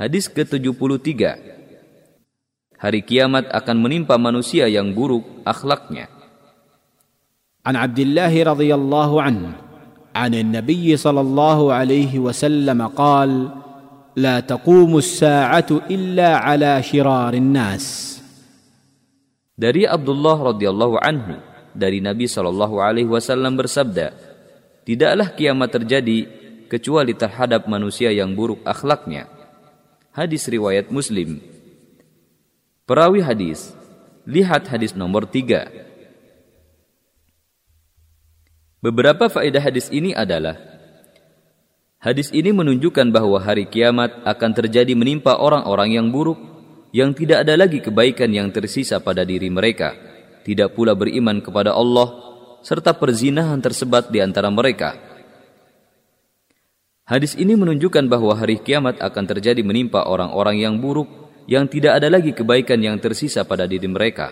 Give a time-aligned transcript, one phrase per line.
[0.00, 1.12] Hadis ke-73
[2.76, 6.12] Hari kiamat akan menimpa manusia yang buruk akhlaknya.
[7.66, 9.50] عن عبد الله رضي الله عنه
[10.14, 13.50] عن النبي صلى الله عليه وسلم قال
[14.16, 18.14] لا تقوم الساعة إلا على شرار الناس
[19.56, 21.40] Dari Abdullah radhiyallahu anhu
[21.72, 24.12] dari Nabi Shallallahu alaihi wasallam bersabda,
[24.84, 26.28] "Tidaklah kiamat terjadi
[26.68, 29.24] kecuali terhadap manusia yang buruk akhlaknya."
[30.11, 31.39] Hadis riwayat Muslim.
[32.83, 33.71] Perawi hadis,
[34.27, 35.71] lihat hadis nomor 3.
[38.83, 40.59] Beberapa faedah hadis ini adalah
[41.95, 46.43] Hadis ini menunjukkan bahwa hari kiamat akan terjadi menimpa orang-orang yang buruk
[46.91, 49.95] yang tidak ada lagi kebaikan yang tersisa pada diri mereka,
[50.43, 52.11] tidak pula beriman kepada Allah,
[52.59, 55.10] serta perzinahan tersebar di antara mereka.
[57.11, 61.11] Hadis ini menunjukkan bahwa hari kiamat akan terjadi menimpa orang-orang yang buruk
[61.43, 64.31] yang tidak ada lagi kebaikan yang tersisa pada diri mereka.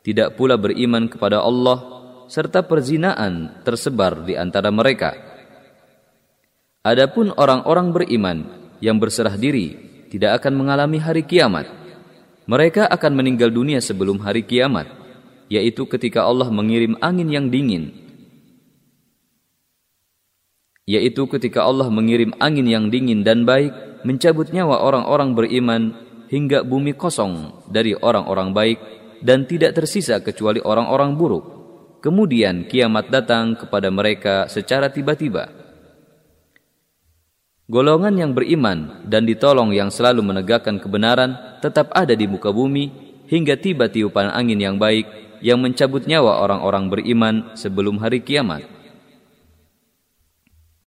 [0.00, 1.84] Tidak pula beriman kepada Allah
[2.24, 5.12] serta perzinaan tersebar di antara mereka.
[6.88, 8.38] Adapun orang-orang beriman
[8.80, 9.76] yang berserah diri
[10.08, 11.68] tidak akan mengalami hari kiamat.
[12.48, 14.88] Mereka akan meninggal dunia sebelum hari kiamat,
[15.52, 18.03] yaitu ketika Allah mengirim angin yang dingin.
[20.84, 23.72] Yaitu ketika Allah mengirim angin yang dingin dan baik,
[24.04, 25.82] mencabut nyawa orang-orang beriman
[26.28, 28.78] hingga bumi kosong dari orang-orang baik
[29.24, 31.44] dan tidak tersisa kecuali orang-orang buruk.
[32.04, 35.48] Kemudian kiamat datang kepada mereka secara tiba-tiba.
[37.64, 42.92] Golongan yang beriman dan ditolong yang selalu menegakkan kebenaran tetap ada di muka bumi
[43.24, 45.08] hingga tiba tiupan angin yang baik
[45.40, 48.73] yang mencabut nyawa orang-orang beriman sebelum hari kiamat.